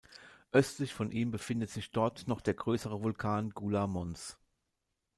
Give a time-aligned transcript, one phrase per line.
[0.51, 4.35] Östlich von ihm befindet sich dort der noch größere Vulkan Gula Mons.